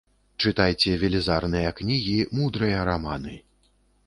[0.43, 3.41] Чытайце велізарныя кнігі, мудрыя раманы.